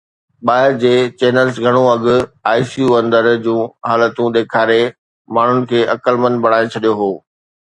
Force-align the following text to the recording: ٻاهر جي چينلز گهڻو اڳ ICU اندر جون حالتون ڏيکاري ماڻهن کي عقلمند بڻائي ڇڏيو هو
ٻاهر 0.49 0.71
جي 0.83 0.93
چينلز 1.19 1.59
گهڻو 1.65 1.83
اڳ 1.91 2.03
ICU 2.53 2.87
اندر 3.01 3.27
جون 3.45 3.61
حالتون 3.91 4.33
ڏيکاري 4.39 4.81
ماڻهن 5.37 5.63
کي 5.73 5.85
عقلمند 5.97 6.45
بڻائي 6.49 6.75
ڇڏيو 6.77 6.99
هو 7.05 7.13